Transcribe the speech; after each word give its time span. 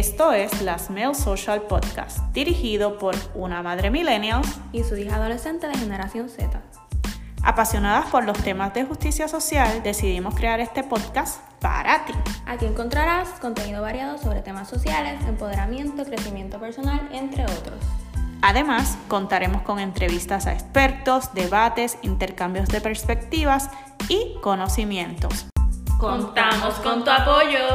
Esto 0.00 0.32
es 0.32 0.62
Las 0.62 0.88
Mail 0.88 1.14
Social 1.14 1.60
Podcast, 1.60 2.20
dirigido 2.32 2.96
por 2.96 3.14
una 3.34 3.62
madre 3.62 3.90
millennial 3.90 4.40
y 4.72 4.82
su 4.82 4.96
hija 4.96 5.16
adolescente 5.16 5.68
de 5.68 5.74
generación 5.74 6.30
Z. 6.30 6.62
Apasionadas 7.42 8.06
por 8.06 8.24
los 8.24 8.38
temas 8.38 8.72
de 8.72 8.86
justicia 8.86 9.28
social, 9.28 9.82
decidimos 9.82 10.34
crear 10.34 10.58
este 10.58 10.84
podcast 10.84 11.42
para 11.60 12.06
ti. 12.06 12.14
Aquí 12.46 12.64
encontrarás 12.64 13.28
contenido 13.42 13.82
variado 13.82 14.16
sobre 14.16 14.40
temas 14.40 14.70
sociales, 14.70 15.22
empoderamiento, 15.28 16.02
crecimiento 16.06 16.58
personal, 16.58 17.06
entre 17.12 17.44
otros. 17.44 17.76
Además, 18.40 18.96
contaremos 19.06 19.60
con 19.60 19.80
entrevistas 19.80 20.46
a 20.46 20.54
expertos, 20.54 21.34
debates, 21.34 21.98
intercambios 22.00 22.70
de 22.70 22.80
perspectivas 22.80 23.68
y 24.08 24.38
conocimientos. 24.40 25.44
Contamos 25.98 26.76
con 26.76 27.04
tu 27.04 27.10
apoyo. 27.10 27.69